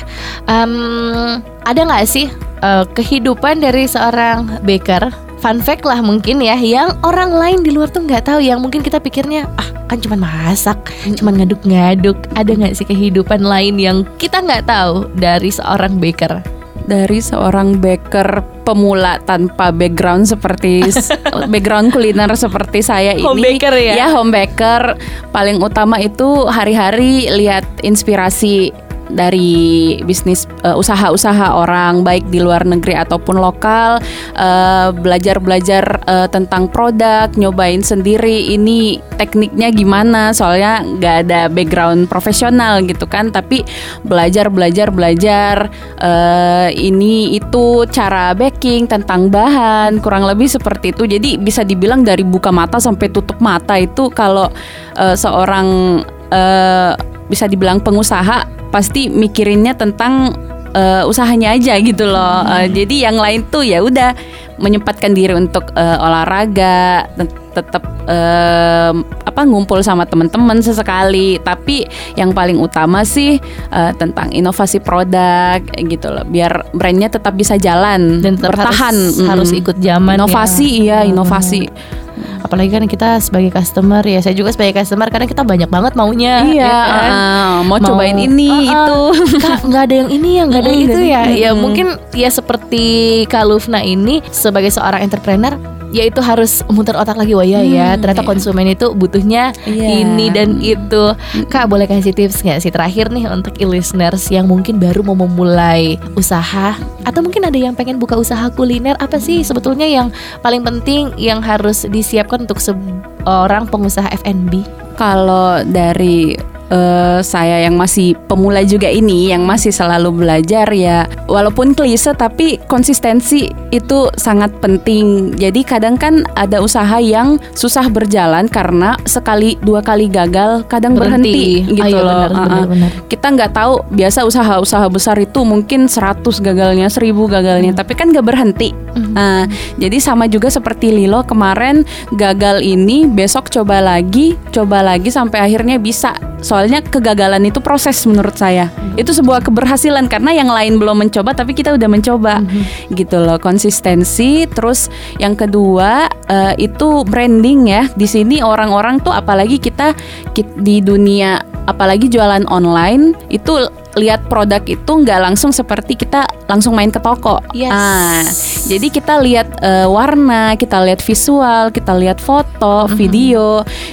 um, 0.52 1.40
ada 1.64 1.80
nggak 1.80 2.04
sih 2.04 2.28
uh, 2.60 2.84
kehidupan 2.92 3.64
dari 3.64 3.88
seorang 3.88 4.60
baker 4.68 5.25
fun 5.46 5.62
fact 5.62 5.86
lah 5.86 6.02
mungkin 6.02 6.42
ya 6.42 6.58
yang 6.58 6.98
orang 7.06 7.30
lain 7.30 7.62
di 7.62 7.70
luar 7.70 7.94
tuh 7.94 8.02
nggak 8.02 8.34
tahu 8.34 8.42
yang 8.42 8.58
mungkin 8.66 8.82
kita 8.82 8.98
pikirnya 8.98 9.46
ah 9.62 9.70
kan 9.86 10.02
cuma 10.02 10.18
masak, 10.18 10.90
cuma 11.22 11.30
ngaduk-ngaduk. 11.30 12.18
Ada 12.34 12.58
nggak 12.58 12.74
sih 12.74 12.90
kehidupan 12.90 13.46
lain 13.46 13.78
yang 13.78 14.02
kita 14.18 14.42
nggak 14.42 14.66
tahu 14.66 15.06
dari 15.14 15.54
seorang 15.54 16.02
baker? 16.02 16.42
Dari 16.90 17.22
seorang 17.22 17.78
baker 17.78 18.42
pemula 18.66 19.22
tanpa 19.22 19.70
background 19.70 20.26
seperti 20.26 20.82
background 21.54 21.94
kuliner 21.94 22.34
seperti 22.34 22.82
saya 22.82 23.14
ini. 23.14 23.22
Home 23.22 23.46
baker 23.46 23.74
ya? 23.78 23.94
Ya 23.94 24.08
home 24.10 24.34
baker. 24.34 24.98
Paling 25.30 25.62
utama 25.62 26.02
itu 26.02 26.50
hari-hari 26.50 27.30
lihat 27.30 27.66
inspirasi 27.86 28.74
dari 29.10 29.98
bisnis 30.04 30.50
uh, 30.66 30.78
usaha-usaha 30.78 31.54
orang 31.56 32.02
baik 32.02 32.28
di 32.34 32.42
luar 32.42 32.66
negeri 32.66 32.98
ataupun 32.98 33.38
lokal 33.38 34.02
uh, 34.38 34.90
belajar-belajar 34.96 36.02
uh, 36.10 36.28
tentang 36.30 36.70
produk 36.70 37.30
nyobain 37.38 37.86
sendiri 37.86 38.54
ini 38.54 38.98
tekniknya 39.20 39.70
gimana? 39.70 40.34
Soalnya 40.34 40.82
nggak 40.82 41.16
ada 41.28 41.42
background 41.52 42.10
profesional 42.10 42.82
gitu 42.84 43.06
kan 43.06 43.30
tapi 43.30 43.62
belajar 44.06 44.50
belajar 44.50 44.90
belajar 44.90 45.70
uh, 46.02 46.70
ini 46.74 47.38
itu 47.38 47.86
cara 47.92 48.34
baking 48.34 48.90
tentang 48.90 49.30
bahan 49.30 50.02
kurang 50.02 50.26
lebih 50.26 50.50
seperti 50.50 50.96
itu. 50.96 51.06
Jadi 51.06 51.38
bisa 51.38 51.62
dibilang 51.62 52.02
dari 52.02 52.26
buka 52.26 52.50
mata 52.50 52.82
sampai 52.82 53.12
tutup 53.14 53.38
mata 53.44 53.78
itu 53.78 54.10
kalau 54.10 54.50
uh, 54.98 55.16
seorang 55.16 56.02
uh, 56.32 56.94
bisa 57.26 57.50
dibilang 57.50 57.82
pengusaha 57.82 58.55
pasti 58.70 59.08
mikirinnya 59.08 59.78
tentang 59.78 60.36
uh, 60.76 61.04
usahanya 61.10 61.56
aja 61.56 61.80
gitu 61.80 62.06
loh. 62.06 62.44
Hmm. 62.44 62.52
Uh, 62.52 62.68
jadi 62.70 63.10
yang 63.10 63.18
lain 63.18 63.48
tuh 63.48 63.64
ya 63.64 63.80
udah 63.82 64.12
menyempatkan 64.60 65.12
diri 65.12 65.36
untuk 65.36 65.72
uh, 65.76 65.98
olahraga, 66.00 67.08
tetap 67.52 67.84
uh, 68.08 68.92
apa 69.28 69.42
ngumpul 69.48 69.84
sama 69.84 70.08
teman-teman 70.08 70.60
sesekali. 70.64 71.40
Tapi 71.44 71.88
yang 72.20 72.32
paling 72.36 72.60
utama 72.60 73.04
sih 73.04 73.40
uh, 73.72 73.92
tentang 73.96 74.32
inovasi 74.32 74.80
produk 74.84 75.60
gitu 75.76 76.08
loh, 76.12 76.24
biar 76.28 76.72
brandnya 76.76 77.12
tetap 77.12 77.36
bisa 77.36 77.60
jalan 77.60 78.24
dan 78.24 78.40
tetap 78.40 78.56
bertahan. 78.56 78.96
Harus, 78.96 79.20
hmm. 79.20 79.28
harus 79.28 79.50
ikut 79.56 79.78
zaman. 79.80 80.16
Inovasi 80.20 80.70
ya, 80.84 80.84
iya 80.84 81.00
inovasi. 81.08 81.64
Hmm 81.68 82.05
apalagi 82.42 82.70
kan 82.72 82.84
kita 82.86 83.20
sebagai 83.20 83.52
customer 83.52 84.02
ya 84.06 84.20
saya 84.22 84.36
juga 84.38 84.54
sebagai 84.54 84.82
customer 84.82 85.08
karena 85.10 85.28
kita 85.28 85.44
banyak 85.44 85.70
banget 85.70 85.94
maunya 85.98 86.46
iya 86.46 86.66
ya 86.66 86.76
kan? 86.84 87.12
uh, 87.12 87.56
mau, 87.66 87.78
mau 87.78 87.88
cobain 87.94 88.18
ini 88.18 88.50
uh, 88.50 88.56
uh, 88.56 88.64
itu 88.64 89.00
nggak 89.70 89.84
ada 89.90 89.96
yang 90.06 90.10
ini 90.14 90.30
ya 90.38 90.44
nggak 90.48 90.62
ada 90.62 90.70
yang 90.70 90.84
itu 90.86 91.00
ya 91.02 91.22
ya 91.32 91.52
mungkin 91.54 91.88
ya 92.14 92.30
seperti 92.30 92.86
Kalufna 93.28 93.82
ini 93.82 94.22
sebagai 94.30 94.72
seorang 94.72 95.04
entrepreneur 95.04 95.56
ya 95.96 96.04
itu 96.12 96.20
harus 96.20 96.60
muter 96.68 96.92
otak 97.00 97.16
lagi 97.16 97.32
wah 97.32 97.48
ya 97.48 97.64
hmm, 97.64 97.72
ya 97.72 97.88
ternyata 97.96 98.28
iya. 98.28 98.28
konsumen 98.28 98.68
itu 98.68 98.92
butuhnya 98.92 99.44
yeah. 99.64 100.04
ini 100.04 100.28
dan 100.28 100.60
itu 100.60 101.16
kak 101.48 101.72
boleh 101.72 101.88
kasih 101.88 102.12
tips 102.12 102.44
nggak 102.44 102.60
sih 102.60 102.72
terakhir 102.76 103.08
nih 103.16 103.32
untuk 103.32 103.56
listeners 103.64 104.28
yang 104.28 104.52
mungkin 104.52 104.76
baru 104.76 105.08
mau 105.08 105.16
memulai 105.16 105.96
usaha 106.20 106.76
atau 107.08 107.20
mungkin 107.24 107.48
ada 107.48 107.56
yang 107.56 107.72
pengen 107.72 107.96
buka 107.96 108.20
usaha 108.20 108.52
kuliner 108.52 109.00
apa 109.00 109.16
sih 109.16 109.40
sebetulnya 109.48 109.88
yang 109.88 110.12
paling 110.44 110.68
penting 110.68 111.16
yang 111.16 111.40
harus 111.40 111.88
disiapkan 111.88 112.44
untuk 112.44 112.60
seorang 112.60 113.64
pengusaha 113.72 114.12
F&B 114.20 114.68
kalau 115.00 115.64
dari 115.64 116.36
uh, 116.72 117.20
saya 117.22 117.66
yang 117.66 117.76
masih 117.78 118.18
pemula 118.30 118.62
juga 118.66 118.90
ini 118.90 119.30
yang 119.34 119.44
masih 119.44 119.74
selalu 119.74 120.26
belajar 120.26 120.70
ya. 120.72 121.10
Walaupun 121.30 121.74
klise 121.74 122.14
tapi 122.16 122.62
konsistensi 122.70 123.50
itu 123.74 124.10
sangat 124.16 124.54
penting. 124.62 125.36
Jadi 125.36 125.62
kadang 125.66 126.00
kan 126.00 126.24
ada 126.38 126.62
usaha 126.62 126.98
yang 127.02 127.38
susah 127.54 127.90
berjalan 127.90 128.48
karena 128.50 128.98
sekali 129.06 129.58
dua 129.62 129.82
kali 129.82 130.08
gagal 130.10 130.66
kadang 130.70 130.96
berhenti, 130.96 131.62
berhenti 131.66 131.76
gitu 131.82 131.98
oh, 131.98 132.02
iya, 132.02 132.02
loh. 132.02 132.20
benar, 132.30 132.32
uh 132.32 132.42
-uh. 132.46 132.66
benar, 132.70 132.90
kita 133.10 133.28
nggak 133.36 133.52
tahu 133.54 133.74
biasa 133.92 134.20
usaha-usaha 134.26 134.86
besar 134.90 135.18
itu 135.20 135.40
mungkin 135.44 135.88
100 135.90 136.22
gagalnya 136.42 136.88
1000 136.88 137.12
gagalnya 137.12 137.72
hmm. 137.74 137.80
tapi 137.80 137.94
kan 137.98 138.10
nggak 138.12 138.26
berhenti. 138.26 138.70
Hmm. 138.96 139.12
nah 139.12 139.44
jadi 139.76 140.00
sama 140.00 140.32
juga 140.32 140.48
seperti 140.48 140.88
Lilo 140.88 141.20
kemarin 141.28 141.84
gagal 142.16 142.64
ini 142.64 143.04
besok 143.04 143.52
coba 143.52 143.84
lagi 143.84 144.40
coba 144.56 144.80
lagi 144.80 145.12
sampai 145.12 145.44
akhirnya 145.44 145.76
bisa 145.76 146.16
soalnya 146.56 146.80
kegagalan 146.80 147.44
itu 147.44 147.60
proses 147.60 148.00
menurut 148.08 148.32
saya 148.40 148.72
hmm. 148.72 148.96
itu 148.96 149.12
sebuah 149.12 149.44
keberhasilan 149.44 150.08
karena 150.08 150.32
yang 150.32 150.48
lain 150.48 150.80
belum 150.80 151.04
mencoba 151.04 151.36
tapi 151.36 151.52
kita 151.52 151.76
udah 151.76 151.90
mencoba 151.92 152.40
hmm. 152.40 152.96
gitu 152.96 153.20
loh 153.20 153.36
konsistensi 153.44 154.48
terus 154.48 154.88
yang 155.20 155.36
kedua 155.36 156.08
uh, 156.32 156.56
itu 156.56 157.04
branding 157.04 157.76
ya 157.76 157.92
di 157.92 158.08
sini 158.08 158.40
orang-orang 158.40 159.04
tuh 159.04 159.12
apalagi 159.12 159.60
kita, 159.60 159.92
kita 160.32 160.56
di 160.64 160.80
dunia 160.80 161.44
apalagi 161.68 162.08
jualan 162.08 162.48
online 162.48 163.12
itu 163.28 163.68
lihat 163.96 164.28
produk 164.28 164.62
itu 164.68 164.92
nggak 164.92 165.20
langsung 165.24 165.56
seperti 165.56 165.96
kita 165.96 166.28
langsung 166.46 166.76
main 166.78 166.92
ke 166.92 167.02
toko. 167.02 167.42
Yes. 167.56 167.72
Ah, 167.72 168.24
jadi 168.70 168.88
kita 168.92 169.24
lihat 169.24 169.48
uh, 169.64 169.88
warna, 169.90 170.54
kita 170.60 170.84
lihat 170.84 171.02
visual, 171.02 171.72
kita 171.72 171.96
lihat 171.96 172.22
foto, 172.22 172.86
mm 172.86 172.88
-hmm. 172.92 172.98
video. 172.98 173.48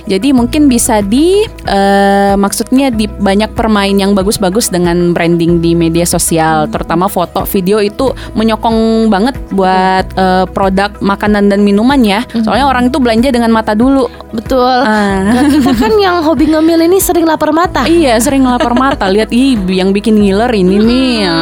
Jadi 0.04 0.28
mungkin 0.34 0.66
bisa 0.66 1.00
di 1.00 1.46
uh, 1.70 2.34
maksudnya 2.36 2.90
di 2.92 3.06
banyak 3.08 3.54
permain 3.54 3.94
yang 3.96 4.12
bagus-bagus 4.12 4.68
dengan 4.68 5.14
branding 5.14 5.62
di 5.62 5.72
media 5.72 6.04
sosial, 6.04 6.66
mm. 6.66 6.70
terutama 6.74 7.06
foto, 7.06 7.46
video 7.48 7.78
itu 7.80 8.10
menyokong 8.34 9.08
banget 9.08 9.38
buat 9.54 10.06
uh, 10.18 10.44
produk 10.50 10.92
makanan 11.00 11.48
dan 11.48 11.62
minuman 11.62 12.00
ya. 12.02 12.20
Mm 12.26 12.28
-hmm. 12.28 12.44
Soalnya 12.44 12.66
orang 12.68 12.84
itu 12.90 12.98
belanja 12.98 13.28
dengan 13.30 13.54
mata 13.54 13.72
dulu. 13.72 14.10
Betul. 14.32 14.64
Ah. 14.82 15.20
Nah, 15.28 15.44
kita 15.44 15.72
kan 15.76 15.92
yang 16.00 16.24
hobi 16.24 16.48
ngemil 16.48 16.88
ini 16.88 16.98
sering 16.98 17.28
lapar 17.28 17.52
mata. 17.52 17.84
iya, 17.84 18.16
sering 18.16 18.42
lapar 18.48 18.72
mata. 18.72 19.06
Lihat 19.06 19.28
ih 19.30 19.60
yang 19.68 19.91
bikin 19.92 20.18
ngiler 20.18 20.50
ini 20.56 20.76
hmm. 20.80 20.86
nih 20.88 21.10
ya, 21.22 21.36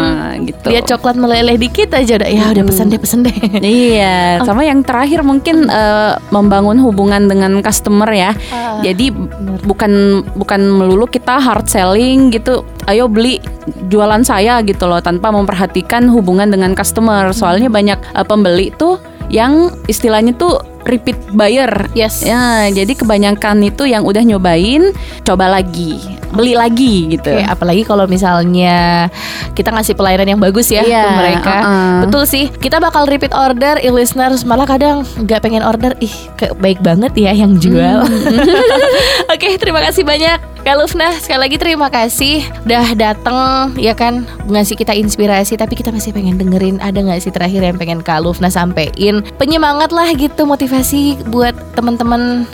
gitu. 0.44 0.66
Lihat 0.74 0.84
coklat 0.90 1.16
meleleh 1.16 1.56
dikit 1.56 1.94
aja 1.94 2.18
udah 2.20 2.28
ya 2.28 2.44
udah 2.52 2.64
pesan 2.66 2.86
deh 2.90 3.00
pesan 3.00 3.20
deh. 3.24 3.36
Iya, 3.62 4.18
sama 4.48 4.66
yang 4.66 4.82
terakhir 4.82 5.22
mungkin 5.22 5.70
uh, 5.70 6.18
membangun 6.34 6.82
hubungan 6.82 7.30
dengan 7.30 7.62
customer 7.62 8.10
ya. 8.10 8.34
Uh, 8.50 8.82
Jadi 8.82 9.14
bener. 9.14 9.62
bukan 9.64 9.92
bukan 10.36 10.60
melulu 10.66 11.06
kita 11.06 11.38
hard 11.38 11.70
selling 11.70 12.34
gitu. 12.34 12.66
Ayo 12.90 13.06
beli 13.06 13.38
jualan 13.86 14.26
saya 14.26 14.58
gitu 14.66 14.90
loh 14.90 14.98
tanpa 14.98 15.30
memperhatikan 15.30 16.10
hubungan 16.10 16.50
dengan 16.50 16.74
customer. 16.74 17.30
Soalnya 17.30 17.70
banyak 17.70 17.98
uh, 18.18 18.26
pembeli 18.26 18.74
tuh 18.74 18.98
yang 19.30 19.70
istilahnya 19.86 20.34
tuh 20.34 20.58
repeat 20.84 21.18
buyer. 21.32 21.88
Yes. 21.92 22.22
Ya, 22.24 22.68
jadi 22.70 22.92
kebanyakan 22.96 23.62
itu 23.64 23.88
yang 23.88 24.06
udah 24.06 24.22
nyobain, 24.24 24.92
coba 25.26 25.50
lagi, 25.50 26.00
beli 26.32 26.54
lagi 26.54 27.16
gitu. 27.16 27.34
Oke, 27.34 27.44
apalagi 27.44 27.82
kalau 27.84 28.06
misalnya 28.06 29.08
kita 29.54 29.74
ngasih 29.74 29.94
pelayanan 29.98 30.36
yang 30.36 30.40
bagus 30.40 30.70
ya 30.70 30.86
yeah, 30.86 31.04
ke 31.04 31.10
mereka. 31.18 31.54
Uh 31.54 31.64
-uh. 31.66 31.96
Betul 32.06 32.24
sih. 32.26 32.46
Kita 32.48 32.78
bakal 32.78 33.06
repeat 33.10 33.34
order, 33.34 33.78
e-listeners 33.82 34.46
malah 34.46 34.66
kadang 34.66 35.02
nggak 35.20 35.40
pengen 35.42 35.62
order, 35.66 35.94
ih 35.98 36.14
baik 36.58 36.80
banget 36.80 37.12
ya 37.18 37.32
yang 37.34 37.58
jual. 37.58 38.06
Hmm. 38.06 39.30
Oke, 39.34 39.58
terima 39.58 39.82
kasih 39.82 40.06
banyak 40.06 40.59
Kak 40.60 40.76
Lufna, 40.76 41.16
sekali 41.16 41.48
lagi 41.48 41.56
terima 41.56 41.88
kasih 41.88 42.44
udah 42.68 42.92
dateng 42.92 43.72
ya 43.80 43.96
kan? 43.96 44.28
Ngasih 44.44 44.76
kita 44.76 44.92
inspirasi 44.92 45.56
tapi 45.56 45.72
kita 45.72 45.88
masih 45.88 46.12
pengen 46.12 46.36
dengerin. 46.36 46.76
Ada 46.84 47.00
nggak 47.00 47.20
sih 47.24 47.32
terakhir 47.32 47.64
yang 47.64 47.80
pengen 47.80 48.04
Kak 48.04 48.20
Lufna 48.20 48.52
sampein? 48.52 49.24
Penyemangat 49.40 49.88
lah 49.88 50.12
gitu 50.12 50.44
motivasi 50.44 51.16
buat 51.32 51.56
teman-teman 51.72 52.44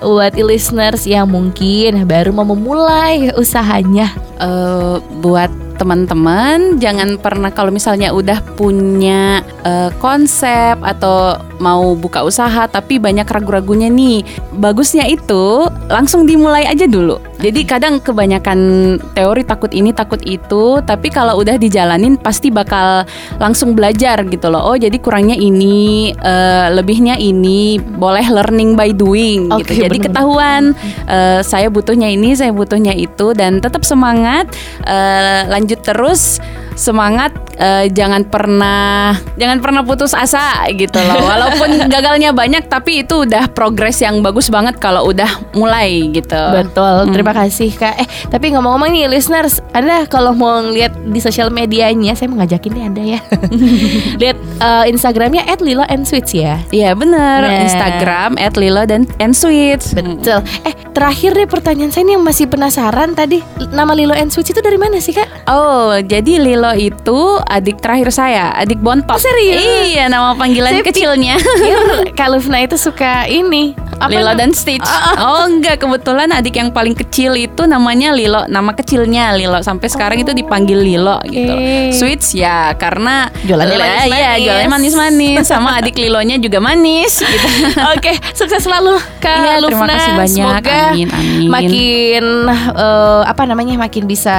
buat 0.00 0.32
listeners 0.40 1.04
yang 1.04 1.28
mungkin 1.28 2.08
baru 2.08 2.32
mau 2.32 2.48
memulai 2.48 3.28
usahanya. 3.36 4.08
Uh, 4.40 5.04
buat 5.20 5.52
teman-teman. 5.80 6.76
Jangan 6.76 7.16
pernah 7.16 7.48
kalau 7.48 7.72
misalnya 7.72 8.12
udah 8.12 8.44
punya 8.60 9.40
uh, 9.64 9.88
konsep 9.96 10.76
atau 10.84 11.40
mau 11.60 11.92
buka 11.96 12.24
usaha 12.24 12.64
tapi 12.68 12.96
banyak 12.96 13.28
ragu-ragunya 13.28 13.92
nih 13.92 14.24
bagusnya 14.56 15.04
itu 15.08 15.68
langsung 15.88 16.24
dimulai 16.24 16.68
aja 16.68 16.88
dulu. 16.88 17.20
Jadi 17.40 17.64
kadang 17.64 18.04
kebanyakan 18.04 18.58
teori 19.16 19.44
takut 19.44 19.72
ini 19.72 19.96
takut 19.96 20.20
itu 20.24 20.80
tapi 20.84 21.08
kalau 21.08 21.40
udah 21.40 21.56
dijalanin 21.56 22.20
pasti 22.20 22.52
bakal 22.52 23.04
langsung 23.40 23.72
belajar 23.72 24.20
gitu 24.28 24.52
loh. 24.52 24.72
Oh 24.72 24.76
jadi 24.76 24.96
kurangnya 25.00 25.36
ini 25.36 26.12
uh, 26.20 26.72
lebihnya 26.72 27.16
ini 27.20 27.80
boleh 27.80 28.24
learning 28.28 28.74
by 28.74 28.92
doing 28.92 29.48
okay, 29.52 29.62
gitu 29.64 29.86
jadi 29.86 29.96
bener. 29.96 30.06
ketahuan 30.10 30.62
uh, 31.06 31.40
saya 31.44 31.68
butuhnya 31.68 32.08
ini 32.10 32.34
saya 32.34 32.50
butuhnya 32.50 32.96
itu 32.96 33.32
dan 33.36 33.60
tetap 33.62 33.86
semangat 33.86 34.48
uh, 34.84 35.46
lanjut 35.48 35.69
terus 35.76 36.38
semangat 36.78 37.34
uh, 37.60 37.84
jangan 37.92 38.24
pernah 38.26 39.14
jangan 39.36 39.60
pernah 39.60 39.84
putus 39.84 40.16
asa 40.16 40.66
gitu 40.72 40.96
loh. 40.98 41.20
Walaupun 41.30 41.86
gagalnya 41.86 42.32
banyak 42.32 42.66
tapi 42.66 43.04
itu 43.04 43.28
udah 43.28 43.52
progres 43.52 44.00
yang 44.00 44.24
bagus 44.24 44.48
banget 44.48 44.80
kalau 44.80 45.06
udah 45.06 45.28
mulai 45.54 46.08
gitu. 46.10 46.40
Betul 46.50 47.06
hmm. 47.06 47.12
terima 47.12 47.32
kasih 47.36 47.70
kak. 47.76 47.94
Eh 48.00 48.08
tapi 48.32 48.56
ngomong-ngomong 48.56 48.90
nih 48.90 49.06
listeners 49.06 49.60
anda 49.76 50.08
kalau 50.08 50.32
mau 50.32 50.64
lihat 50.64 50.96
di 51.12 51.20
sosial 51.20 51.52
medianya 51.52 52.16
saya 52.16 52.32
mengajakin 52.32 52.72
nih 52.72 52.84
anda 52.88 53.02
ya. 53.04 53.20
Lihat 54.20 54.38
uh, 54.62 54.84
instagramnya 54.88 55.44
at 55.44 55.60
Lilo 55.60 55.84
and 55.86 56.08
Sweets 56.08 56.32
ya. 56.32 56.58
Iya 56.72 56.96
bener. 56.96 57.44
Nah. 57.44 57.62
Instagram 57.62 58.40
at 58.40 58.56
Lilo 58.56 58.82
dan 58.88 59.04
and 59.20 59.36
Sweets. 59.36 59.92
Betul. 59.92 60.40
Eh 60.64 60.74
terakhir 60.96 61.36
deh 61.36 61.48
pertanyaan 61.48 61.92
saya 61.92 62.08
nih 62.08 62.14
yang 62.18 62.24
masih 62.24 62.46
penasaran 62.48 63.12
tadi 63.12 63.44
nama 63.70 63.92
Lilo 63.92 64.16
and 64.16 64.32
Sweets 64.32 64.54
itu 64.54 64.60
dari 64.62 64.78
mana 64.80 64.98
sih 65.02 65.12
kak? 65.12 65.50
Oh 65.50 65.96
jadi 66.00 66.40
Lilo 66.40 66.72
itu 66.74 67.20
adik 67.50 67.82
terakhir 67.82 68.14
saya, 68.14 68.54
adik 68.54 68.78
bontot. 68.78 69.18
Oh, 69.18 69.20
serius? 69.20 69.58
Iya, 69.90 70.06
nama 70.06 70.38
panggilan 70.38 70.70
saya 70.70 70.86
kecilnya. 70.86 71.34
Kak 72.18 72.28
Lufna 72.30 72.62
itu 72.62 72.78
suka 72.78 73.26
ini 73.26 73.74
apa 74.00 74.16
Lilo 74.16 74.32
dan 74.32 74.50
Stitch. 74.56 74.86
Oh, 74.86 75.14
oh 75.18 75.42
enggak, 75.44 75.82
kebetulan 75.82 76.32
adik 76.32 76.56
yang 76.56 76.70
paling 76.72 76.96
kecil 76.96 77.36
itu 77.36 77.68
namanya 77.68 78.14
Lilo, 78.16 78.48
nama 78.48 78.72
kecilnya 78.72 79.36
Lilo. 79.36 79.60
Sampai 79.60 79.92
sekarang 79.92 80.22
oh. 80.22 80.24
itu 80.24 80.32
dipanggil 80.32 80.78
Lilo 80.80 81.20
okay. 81.20 81.28
gitu. 81.34 81.54
Sweets 82.00 82.32
ya 82.32 82.72
karena 82.78 83.28
jualannya 83.44 83.76
manis-manis. 83.76 84.16
Iya, 84.16 84.30
jualannya 84.40 84.70
manis-manis 84.72 85.36
sama 85.44 85.70
adik 85.82 86.00
Lilonya 86.00 86.40
juga 86.40 86.62
manis 86.62 87.20
gitu. 87.20 87.48
Oke, 87.92 88.14
okay, 88.14 88.16
sukses 88.32 88.64
selalu 88.64 88.96
Kak 89.20 89.36
iya, 89.36 89.54
Lufna. 89.60 89.84
Terima 89.84 89.94
kasih 89.98 90.12
banyak. 90.16 90.62
Semoga 90.62 90.80
amin, 90.94 91.08
amin. 91.12 91.48
makin 91.50 92.24
uh, 92.72 93.22
apa 93.26 93.42
namanya 93.44 93.74
makin 93.76 94.08
bisa 94.08 94.38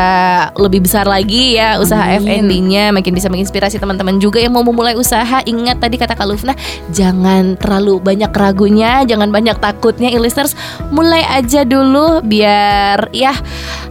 lebih 0.57 0.87
besar 0.87 1.05
lagi 1.05 1.59
ya 1.59 1.77
usaha 1.77 2.01
FNB-nya 2.17 2.89
makin 3.01 3.17
bisa 3.17 3.27
menginspirasi 3.33 3.81
teman-teman 3.81 4.21
juga 4.21 4.37
yang 4.37 4.53
mau 4.53 4.61
memulai 4.61 4.93
usaha. 4.93 5.41
Ingat 5.43 5.81
tadi 5.81 5.97
kata 5.97 6.13
Kak 6.13 6.27
Lufna, 6.29 6.53
jangan 6.93 7.57
terlalu 7.57 7.97
banyak 7.97 8.29
ragunya, 8.29 9.01
jangan 9.03 9.33
banyak 9.33 9.57
takutnya, 9.57 10.13
listeners. 10.21 10.53
Mulai 10.93 11.25
aja 11.25 11.65
dulu 11.65 12.21
biar 12.21 13.09
ya 13.09 13.33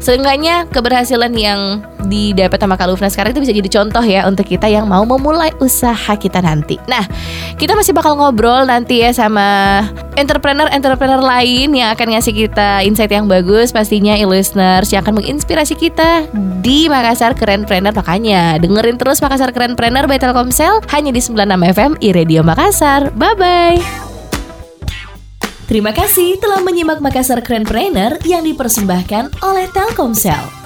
seenggaknya 0.00 0.66
keberhasilan 0.72 1.32
yang 1.36 1.84
didapat 2.08 2.58
sama 2.58 2.74
Kak 2.74 2.88
Lufna 2.90 3.12
sekarang 3.12 3.36
itu 3.36 3.40
bisa 3.44 3.54
jadi 3.54 3.70
contoh 3.70 4.02
ya 4.02 4.26
untuk 4.26 4.48
kita 4.48 4.66
yang 4.66 4.88
mau 4.88 5.04
memulai 5.04 5.52
usaha 5.60 6.16
kita 6.16 6.40
nanti. 6.40 6.80
Nah, 6.88 7.04
kita 7.60 7.76
masih 7.76 7.92
bakal 7.92 8.16
ngobrol 8.16 8.66
nanti 8.66 9.04
ya 9.04 9.12
sama 9.12 9.80
entrepreneur-entrepreneur 10.16 11.20
lain 11.20 11.76
yang 11.76 11.92
akan 11.94 12.16
ngasih 12.16 12.34
kita 12.34 12.82
insight 12.82 13.12
yang 13.12 13.30
bagus 13.30 13.70
pastinya 13.70 14.16
e-listeners 14.16 14.90
yang 14.90 15.04
akan 15.06 15.22
menginspirasi 15.22 15.76
kita 15.76 16.26
di 16.64 16.90
Makassar 16.90 17.36
Keren 17.36 17.68
Planner 17.68 17.94
makanya 17.94 18.58
dengerin 18.58 18.98
terus 18.98 19.22
Makassar 19.22 19.54
Keren 19.54 19.78
Planner 19.78 20.08
by 20.10 20.18
Telkomsel 20.18 20.82
hanya 20.90 21.14
di 21.14 21.20
96 21.22 21.76
FM 21.76 21.92
iRadio 22.02 22.40
Makassar. 22.42 23.12
Bye 23.14 23.36
bye. 23.38 24.09
Terima 25.70 25.94
kasih 25.94 26.34
telah 26.42 26.66
menyimak 26.66 26.98
Makassar 26.98 27.46
Planner 27.46 28.18
yang 28.26 28.42
dipersembahkan 28.42 29.38
oleh 29.38 29.70
Telkomsel. 29.70 30.59